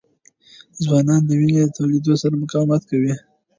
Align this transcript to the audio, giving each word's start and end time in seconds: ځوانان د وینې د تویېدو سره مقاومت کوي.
ځوانان 0.83 1.21
د 1.25 1.29
وینې 1.39 1.55
د 1.63 1.67
تویېدو 1.77 2.13
سره 2.21 2.33
مقاومت 2.43 2.81
کوي. 2.91 3.13